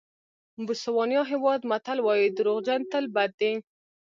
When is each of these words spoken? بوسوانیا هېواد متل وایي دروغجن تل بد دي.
بوسوانیا 0.65 1.21
هېواد 1.31 1.59
متل 1.71 1.97
وایي 2.03 2.27
دروغجن 2.37 2.81
تل 2.91 3.05
بد 3.15 3.31
دي. 3.39 3.51